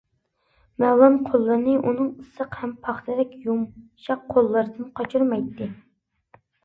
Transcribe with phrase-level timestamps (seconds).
[0.83, 5.69] مەۋلان قولىنى ئۇنىڭ ئىسسىق ھەم پاختىدەك يۇمشاق قوللىرىدىن قاچۇرمايتتى.